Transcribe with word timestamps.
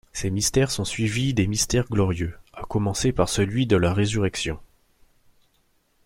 Ces 0.13 0.31
mystères 0.31 0.71
sont 0.71 0.83
suivis 0.83 1.35
des 1.35 1.45
mystères 1.45 1.85
glorieux, 1.85 2.35
à 2.53 2.63
commencer 2.63 3.11
par 3.11 3.29
celui 3.29 3.67
de 3.67 3.77
la 3.77 3.93
Résurrection. 3.93 4.59